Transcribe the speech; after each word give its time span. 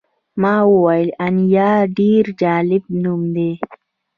ما 0.41 0.55
وویل 0.73 1.09
انیلا 1.27 1.71
ډېر 1.97 2.23
جالب 2.41 2.83
نوم 3.01 3.21
دی 3.35 3.51